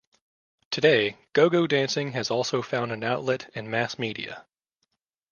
Today, 0.71 1.15
go-go 1.33 1.67
dancing 1.67 2.13
has 2.13 2.31
also 2.31 2.63
found 2.63 2.91
an 2.91 3.03
outlet 3.03 3.51
in 3.53 3.69
mass 3.69 3.99
media. 3.99 4.47